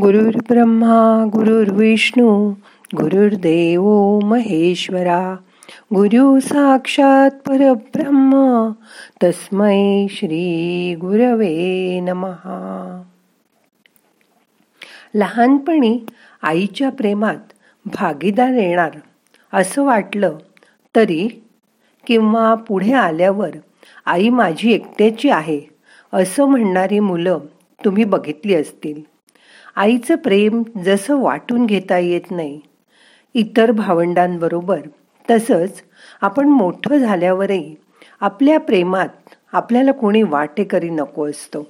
[0.00, 2.50] गुरुर् ब्रह्मा गुरुर्विष्णू
[2.96, 3.82] गुरुर्देव
[4.24, 5.36] महेश्वरा
[5.94, 8.70] गुरु साक्षात परब्रह्म
[9.22, 13.02] तस्मै श्री गुरवे नमहा
[15.14, 16.06] लहानपणी
[16.42, 17.52] आईच्या प्रेमात
[17.86, 18.90] भागीदार येणार
[19.52, 20.38] असं वाटलं
[20.96, 21.28] तरी
[22.06, 23.50] किंवा पुढे आल्यावर
[24.06, 25.60] आई माझी एकट्याची आहे
[26.12, 27.38] असं म्हणणारी मुलं
[27.84, 29.13] तुम्ही बघितली असतील.
[29.76, 32.60] आईचं प्रेम जसं वाटून घेता येत नाही
[33.34, 34.80] इतर भावंडांबरोबर
[35.30, 35.82] तसंच
[36.20, 37.76] आपण मोठं झाल्यावरही
[38.20, 39.08] आपल्या प्रेमात
[39.52, 41.66] आपल्याला कोणी वाटेकरी नको असतो.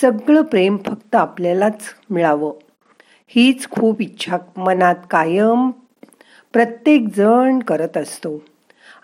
[0.00, 1.80] सगळं प्रेम फक्त आपल्यालाच
[2.10, 2.52] मिळावं.
[3.28, 5.70] हीच खूप इच्छा मनात कायम
[6.52, 8.42] प्रत्येक जण करत असतो.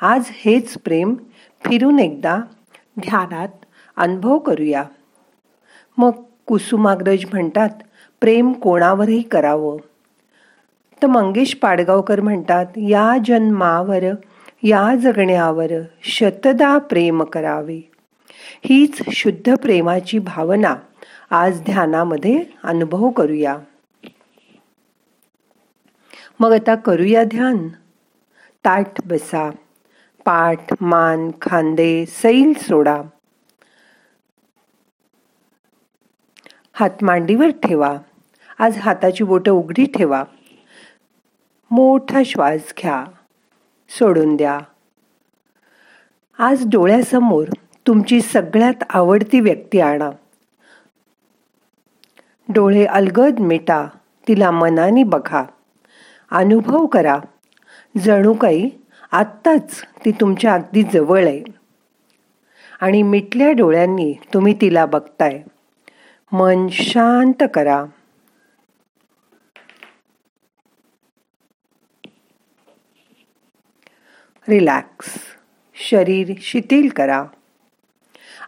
[0.00, 1.14] आज हेच प्रेम
[1.64, 2.40] फिरून एकदा
[3.00, 3.48] ध्यानात
[3.96, 4.84] अनुभव करूया.
[5.98, 6.10] मग
[6.46, 7.70] कुसुमाग्रज म्हणतात
[8.20, 9.76] प्रेम कोणावरही करावं?
[11.02, 14.04] तर मंगेश पाडगावकर म्हणतात या जन्मावर
[14.62, 15.70] या जगण्यावर
[16.02, 17.90] शतदा प्रेम करावे.
[18.64, 20.74] हीच शुद्ध प्रेमाची भावना
[21.30, 23.56] आज ध्यानामध्ये अनुभव करूया.
[26.40, 27.68] मग आता करूया ध्यान.
[28.64, 29.50] ताट बसा
[30.24, 33.02] पाठ मान खांदे सैल सोडा.
[36.78, 37.98] हात मांडीवर ठेवा.
[38.58, 40.24] आज हाताची बोटं उघडी ठेवा.
[41.70, 43.04] मोठा श्वास घ्या.
[43.88, 44.58] सोडून द्या.
[46.38, 47.44] आज डोळ्यासमोर
[47.86, 50.10] तुमची सगळ्यात आवडती व्यक्ती आणा.
[52.48, 53.86] डोळे अलगद मिटा.
[54.28, 55.44] तिला मनाने बघा.
[56.30, 57.18] अनुभव करा.
[57.98, 58.70] जणू काही
[59.12, 61.42] आत्ताच ती तुमच्या अगदी जवळ आहे.
[62.80, 65.42] आणि मिटल्या डोळ्यांनी तुम्ही तिला बघताय.
[66.32, 67.84] मन शांत करा.
[74.48, 75.18] रिलॅक्स
[75.74, 77.24] शरीर शिथिल करा.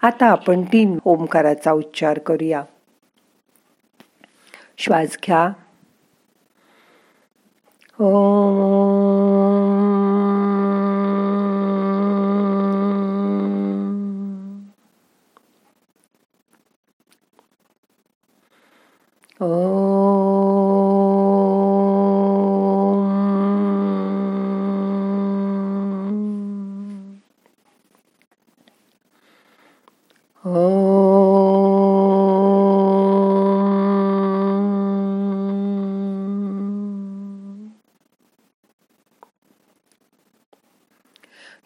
[0.03, 2.63] आता आपण तीन ओंकाराचा उच्चार करूया.
[4.79, 5.49] श्वास घ्या.
[8.01, 8.68] ओ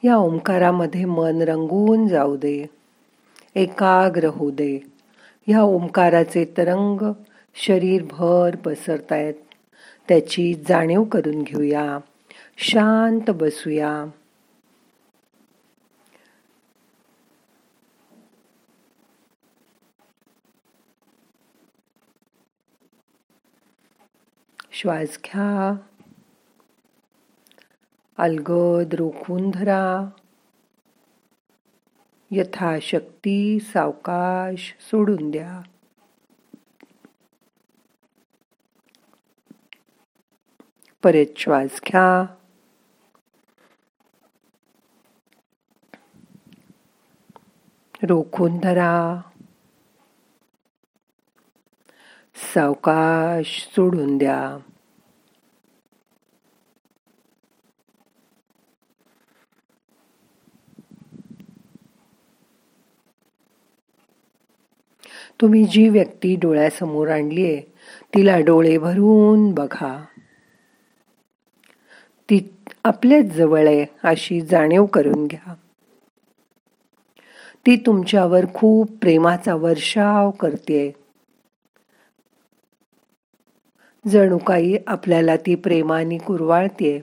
[0.04, 2.66] या ओंकारामध्ये मन रंगून जाऊ दे.
[3.54, 4.78] एकाग्र होऊ दे.
[5.48, 7.12] या ओंकाराचे तरंग
[7.54, 9.34] शरीरभर पसरतायत.
[10.08, 11.98] त्याची जाणीव करून घेऊया.
[12.56, 14.04] शांत बसूया.
[24.72, 25.76] श्वास घ्या.
[28.22, 30.08] अलगद रोखून धरा
[32.30, 35.60] यथाशक्ती सावकाश सोडून द्या
[41.02, 42.24] परत श्वास घ्या
[48.02, 49.20] रोखून धरा
[52.54, 54.58] सावकाश सोडून द्या
[65.42, 67.60] तुम्ही जी व्यक्ती डोळ्यासमोर आणली आहे
[68.14, 70.04] तिला डोळे भरून बघा.
[72.30, 72.54] ती
[72.84, 75.54] आपल्याच जवळ आहे अशी जाणीव करून घ्या.
[77.66, 80.94] ती तुमच्यावर खूप प्रेमाचा वर्षाव करते.
[84.06, 87.00] जणू काही आपल्याला ती प्रेमाने कुरवाळते.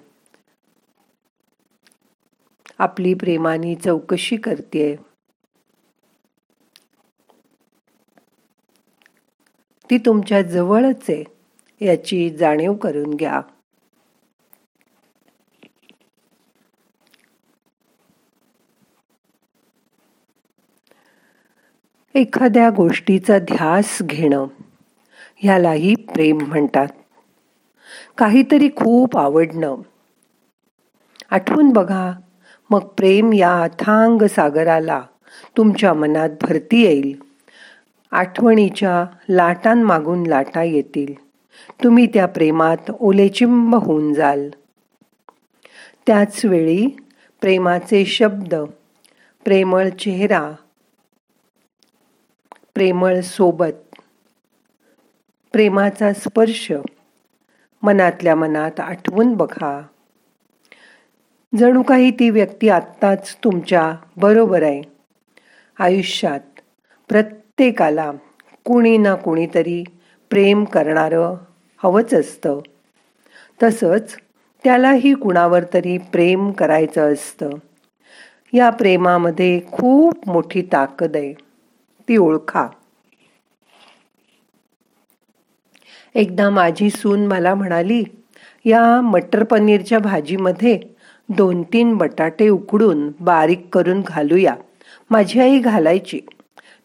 [2.78, 5.09] आपली प्रेमाने चौकशी करते.
[9.90, 11.24] ती तुमच्या जवळच आहे
[11.86, 13.42] याची जाणीव करून घ्या.
[22.16, 24.46] एखाद्या गोष्टीचा ध्यास घेणं
[25.38, 26.88] ह्यालाही प्रेम म्हणतात.
[28.18, 29.76] काहीतरी खूप आवडणं.
[31.32, 32.12] आठवून बघा
[32.70, 35.02] मग प्रेम या अथांग सागराला
[35.58, 37.29] तुमच्या मनात भरती येईल.
[38.12, 41.14] आठवणीच्या लाटांमागून लाटा येतील.
[41.84, 44.50] तुम्ही त्या प्रेमात ओलेचिंब होऊन जाल.
[46.08, 46.88] त्याच वेळी
[47.42, 48.56] प्रेमाचे शब्द
[49.44, 50.52] प्रेमळ चेहरा
[52.76, 53.96] प्रेमळ सोबत
[55.52, 56.72] प्रेमाचा स्पर्श
[57.84, 59.82] मनातल्या मनात आठवून बघा.
[61.60, 64.82] जणू काही ती व्यक्ती आत्ताच तुमच्या बरोबर आहे.
[65.80, 66.60] आयुष्यात
[67.60, 68.12] प्रत्येकाला
[68.66, 69.84] कुणी ना कुणीतरी
[70.30, 71.36] प्रेम करणारं
[71.84, 72.60] हवंच असतं.
[73.64, 74.16] तसंच
[74.64, 77.50] त्यालाही कुणावर तरी प्रेम करायचं असतं.
[78.54, 81.34] या प्रेमामध्ये खूप मोठी ताकद आहे.
[82.10, 82.68] ती ओळखा.
[86.16, 88.04] एकदा माझी सून मला म्हणाली
[88.66, 90.80] या मटर पनीरच्या भाजीमध्ये
[91.30, 94.56] दोन तीन बटाटे उकडून बारीक करून घालूया.
[95.10, 96.20] माझी आई घालायची.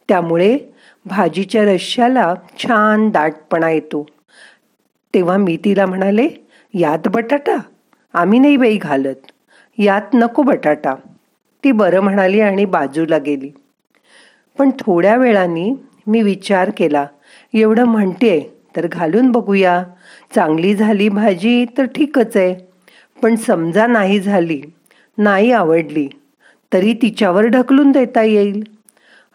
[0.08, 0.58] त्यामुळे
[1.06, 4.06] भाजीच्या रश्श्याला छान दाटपणा येतो.
[5.14, 6.28] तेव्हा मी तिला म्हणाले
[6.74, 7.56] यात बटाटा?
[8.14, 9.14] आम्ही नाही बाई घालत.
[9.78, 10.94] यात नको बटाटा.
[11.64, 13.50] ती बरं म्हणाली आणि बाजूला गेली.
[14.58, 15.72] पण थोड्या वेळाने
[16.06, 17.06] मी विचार केला
[17.54, 19.84] एवढं म्हणते तर घालून बघूया.
[20.34, 22.54] चांगली झाली भाजी तर ठीकच आहे.
[23.22, 24.60] पण समजा नाही झाली
[25.18, 26.08] नाही आवडली
[26.72, 28.62] तरी तिच्यावर ढकलून देता येईल.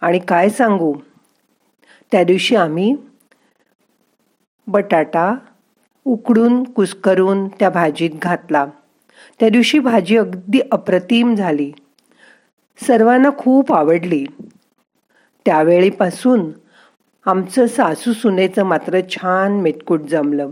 [0.01, 0.93] आणि काय सांगू?
[2.11, 2.95] त्या दिवशी आम्ही
[4.67, 5.35] बटाटा
[6.05, 8.65] उकडून कुस्करून त्या भाजीत घातला.
[9.39, 11.71] त्या दिवशी भाजी अगदी अप्रतिम झाली.
[12.87, 14.25] सर्वांना खूप आवडली.
[15.45, 16.51] त्यावेळीपासून
[17.25, 20.49] आमचं सासू सुनेचं मात्र छान मेतकूट जमलं.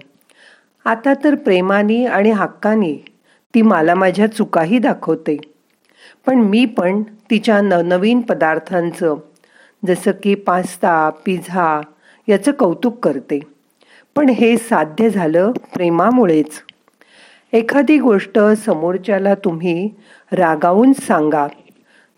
[0.85, 3.05] आता तर प्रेमाने आणि हक्काने
[3.55, 5.37] ती मला माझ्या चुकाही दाखवते.
[6.25, 9.15] पण मी पण तिच्या नवनवीन पदार्थांचं
[9.85, 11.81] जसं की पास्ता पिझ्झा
[12.29, 13.39] याचं कौतुक करते.
[14.15, 16.61] पण हे साध्य झालं प्रेमामुळेच.
[17.53, 19.89] एखादी गोष्ट समोरच्याला तुम्ही
[20.31, 21.47] रागावून सांगा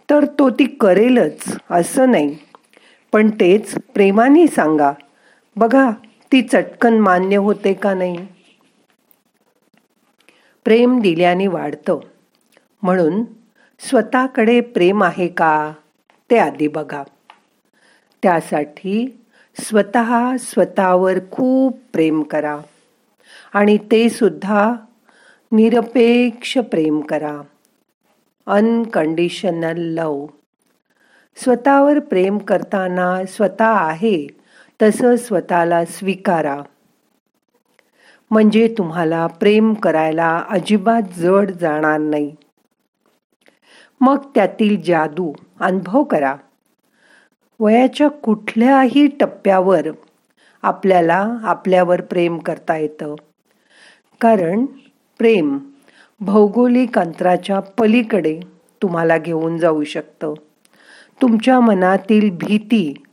[0.10, 2.38] तर तो ती करेलच असं नाही.
[3.12, 4.92] पण तेच प्रेमाने सांगा
[5.56, 5.92] बघा
[6.32, 8.18] ती चटकन मान्य होते का नाही?
[10.64, 12.00] प्रेम दिल्याने वाढतं.
[12.84, 13.24] म्हणून
[13.80, 15.74] स्वतःकडे प्रेम आहे का
[16.32, 17.04] ते आधी बघा.
[18.24, 19.26] त्यासाठी
[19.62, 22.60] स्वतः स्वतःवर खूप प्रेम करा.
[23.54, 24.74] आणि ते सुद्धा
[25.52, 27.42] निरपेक्ष प्रेम करा.
[28.46, 30.26] अनकंडिशनल लव
[31.36, 34.28] स्वतःवर प्रेम करताना स्वतः आहे
[34.82, 36.62] तसं स्वतःला स्वीकारा.
[38.32, 42.36] म्हणजे तुम्हाला प्रेम करायला अजिबात जड जाणार नाही.
[44.02, 46.36] मग त्यातील जादू अनुभव करा.
[47.60, 49.88] वयाच्या कुठल्याही टप्प्यावर
[50.62, 53.16] आपल्याला आपल्यावर प्रेम करता येतं.
[54.22, 54.66] कारण
[55.18, 55.60] प्रेम
[56.20, 58.40] भौगोलिक अंतराच्या पलीकडे
[58.82, 60.34] तुम्हाला घेऊन जाऊ शकतं.
[61.22, 63.04] तुमच्या मनातील भीती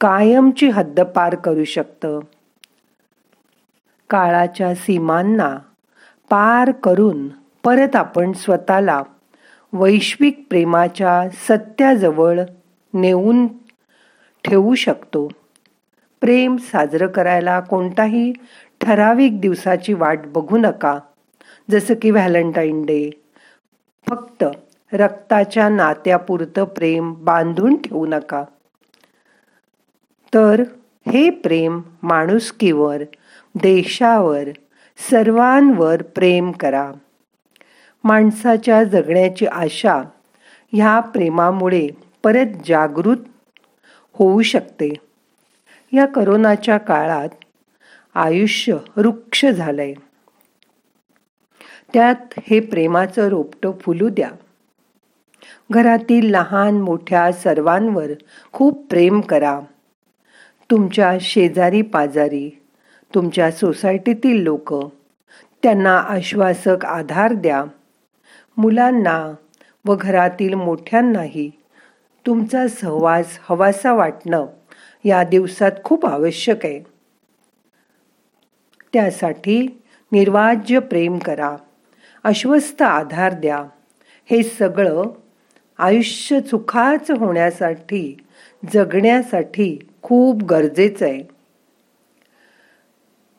[0.00, 2.20] कायमची हद्द पार करू शकतं.
[4.10, 5.58] काळाच्या सीमांना
[6.30, 7.28] पार करून
[7.64, 9.02] परत आपण स्वतःला
[9.72, 12.40] वैश्विक प्रेमाच्या सत्याजवळ
[12.94, 13.46] नेऊन
[14.48, 15.28] ठेवू शकतो.
[16.20, 18.32] प्रेम साजरं करायला कोणताही
[18.80, 20.98] ठराविक दिवसाची वाट बघू नका.
[21.70, 23.10] जसं की व्हॅलेंटाईन डे.
[24.08, 24.44] फक्त
[24.92, 28.44] रक्ताच्या नात्यापुरतं प्रेम बांधून ठेवू नका.
[30.34, 30.62] तर
[31.06, 33.02] हे प्रेम माणुसकीवर
[33.54, 34.44] देशावर
[35.10, 36.92] सर्वांवर प्रेम करा.
[38.04, 40.02] माणसाच्या जगण्याची आशा
[40.72, 41.88] ह्या प्रेमामुळे
[42.24, 43.16] परत जागृत
[44.18, 44.94] होऊ शकते.
[45.92, 47.28] या करोनाच्या काळात
[48.14, 49.94] आयुष्य वृक्ष झालंय.
[51.94, 54.30] त्यात हे प्रेमाचं रोपटं फुलू द्या.
[55.70, 58.06] घरातील लहान मोठ्या सर्वांवर
[58.52, 59.60] खूप प्रेम करा.
[60.70, 62.62] तुमच्या शेजारी पाजारी
[63.14, 64.74] तुमच्या सोसायटीतील लोक
[65.62, 67.64] त्यांना आश्वासक आधार द्या.
[68.56, 69.34] मुलांना
[69.86, 71.50] व घरातील मोठ्यांनाही
[72.26, 74.46] तुमचा सहवास हवासा वाटणं
[75.04, 76.80] या दिवसात खूप आवश्यक आहे.
[78.92, 79.82] त्यासाठी
[80.12, 81.56] निर्वाज्य प्रेम करा
[82.24, 83.64] अश्वस्थ आधार द्या.
[84.30, 85.02] हे सगळं
[85.78, 88.16] आयुष्य सुखाच होण्यासाठी
[88.72, 91.22] जगण्यासाठी खूप गरजेचं आहे.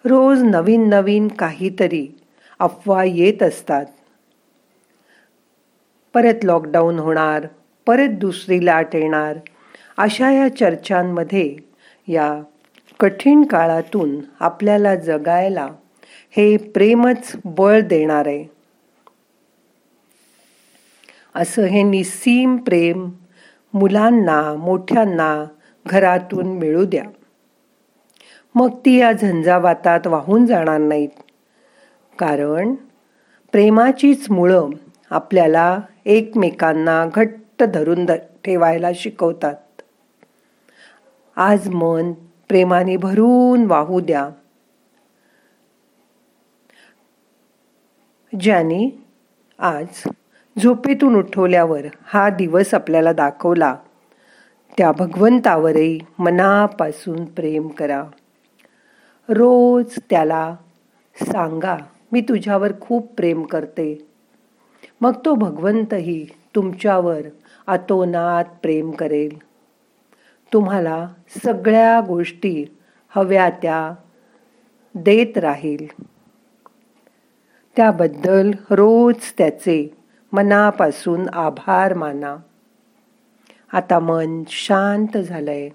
[0.06, 2.08] रोज नवीन नवीन काहीतरी
[2.60, 3.86] अफवा येत असतात.
[6.14, 7.48] परत लॉकडाऊन होणार
[7.90, 9.38] परत दुसरी लाट येणार.
[9.98, 11.56] अशा या चर्चांमध्ये
[12.08, 12.42] या
[13.00, 15.68] कठीण काळातून आपल्याला जगायला
[16.32, 18.46] हे प्रेमच बळ देणार आहे.
[21.36, 23.10] असं हे निस्सीम प्रेम
[23.74, 25.46] मुलांना मोठ्यांना
[25.86, 27.04] घरातून मिळू द्या.
[28.56, 31.22] मग ती या झंझावातात वाहून जाणार नाहीत.
[32.20, 32.74] कारण
[33.52, 34.70] प्रेमाचीच मुळं
[35.10, 38.06] आपल्याला एकमेकांना घट्ट धरून
[38.44, 39.82] ठेवायला शिकवतात.
[41.36, 42.12] आज मन
[42.48, 44.30] प्रेमाने भरून वाहू द्या.
[48.40, 49.04] ज्याने
[49.60, 50.10] आज
[50.64, 53.76] झोपेतून उठवल्यावर हा दिवस आपल्याला दाखवला
[54.78, 58.04] त्या भगवंतावरही मनापासून प्रेम करा.
[59.30, 60.56] रोज त्याला
[61.22, 61.78] सांगा
[62.12, 64.08] मी तुझ्यावर खूप प्रेम करते.
[65.02, 66.26] मग तो भगवंतही
[66.56, 67.22] तुमच्यावर
[67.70, 69.38] अतोनात प्रेम करेल.
[70.54, 71.08] तुम्हाला
[71.46, 72.78] सगळ्या गोष्टी
[73.10, 73.94] हव्या त्या
[74.96, 75.86] देत राहील.
[77.76, 79.98] त्याबद्दल रोज त्याचे
[80.34, 82.36] मनापासून आभार माना.
[83.74, 85.70] आता मन शांत झालंय.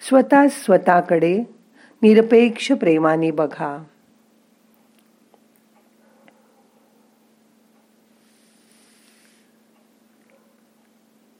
[0.00, 1.38] स्वतः स्वतःकडे
[2.02, 3.84] निरपेक्ष प्रेमाने बघा.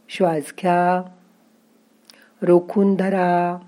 [0.09, 1.03] श्वास घ्या
[2.43, 3.59] रोखून धरा.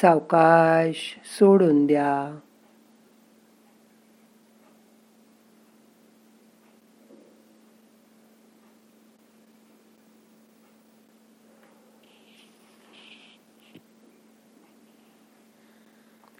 [0.00, 2.38] सावकाश सोडून द्या.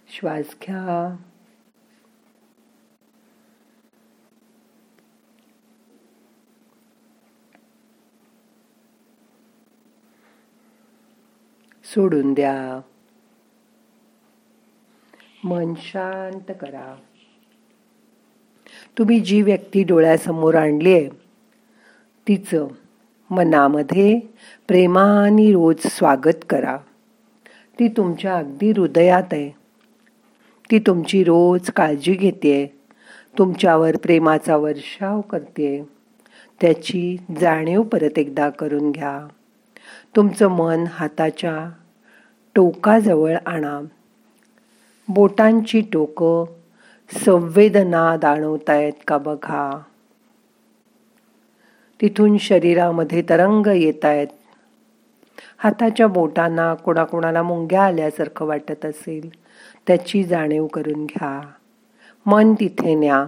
[0.09, 1.15] श्वास घ्या
[11.93, 12.81] सोडून द्या.
[15.43, 16.95] मन शांत करा.
[18.97, 21.09] तुम्ही जी व्यक्ती डोळ्यासमोर आणली आहे
[22.27, 22.67] तिचं
[23.29, 24.19] मनामध्ये
[24.67, 26.77] प्रेमाने रोज स्वागत करा.
[27.79, 29.49] ती तुमच्या अगदी हृदयात आहे.
[30.71, 32.79] ती तुमची रोज काळजी घेते
[33.37, 35.83] तुमच्यावर प्रेमाचा वर्षाव करते
[36.61, 39.27] त्याची जाणीव परत एकदा करून घ्या.
[40.15, 41.69] तुमचं मन हाताच्या
[42.55, 43.81] टोकाजवळ आणा.
[45.07, 46.45] बोटांची टोकं
[47.25, 49.81] संवेदना दाणवतायत का बघा.
[52.01, 54.27] तिथून शरीरामध्ये तरंग येत आहेत
[55.57, 59.29] हाताच्या बोटांना कोणाकोणाला मुंग्या आल्यासारखं वाटत असेल
[59.87, 61.41] त्याची जाणीव करून घ्या.
[62.25, 63.25] मन तिथे न्या.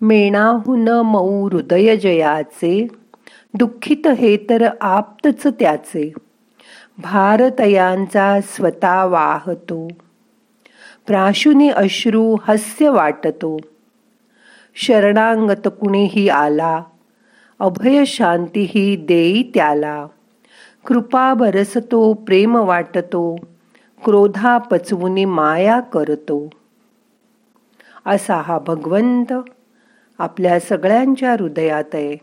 [0.00, 2.86] मेणाहून मऊ हृदय जयाचे
[3.54, 6.12] दुःखित हे तर आप्तच त्याचे.
[6.98, 9.88] भारतयांचा स्वतः वाहतो
[11.06, 13.56] प्राशुनी अश्रू हास्य वाटतो.
[14.74, 16.82] शरणांगत कुणीही आला
[17.58, 20.06] अभय शांतीही देई त्याला.
[20.86, 23.36] कृपा बरसतो प्रेम वाटतो
[24.04, 26.50] क्रोधा पचवुनी माया करतो.
[28.06, 29.32] असा हा भगवंत
[30.18, 32.16] आपल्या सगळ्यांच्या हृदयात आहे.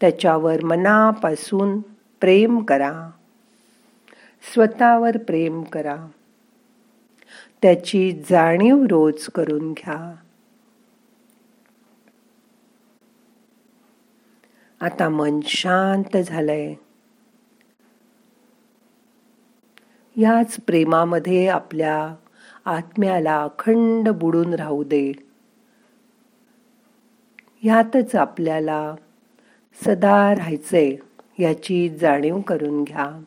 [0.00, 1.80] त्याच्यावर मनापासून
[2.20, 3.10] प्रेम करा.
[4.54, 6.06] स्वतःवर प्रेम करा.
[7.62, 10.14] त्याची जाणीव रोज करून घ्या.
[14.80, 16.74] आता मन शांत झालंय.
[20.16, 22.14] याच प्रेमामध्ये आपल्या
[22.64, 25.25] आत्म्याला अखंड बुडून राहू दे.
[27.62, 28.94] यातच आपल्याला
[29.84, 30.96] सदा राहायचंय
[31.38, 33.22] याची जाणीव करून घ्या.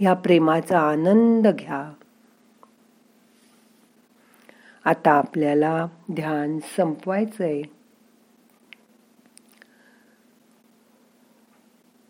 [0.00, 1.92] या प्रेमाचा आनंद घ्या.
[4.84, 7.62] आता आपल्याला ध्यान संपवायचंय.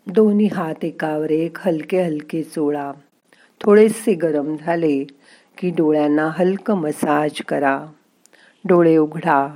[0.07, 2.91] दोन्ही हात एकावर एक हलके हलके चोळा.
[3.61, 5.03] थोडेसे गरम झाले
[5.57, 7.85] की डोळ्यांना हलक मसाज करा.
[8.65, 9.55] डोळे उघडा.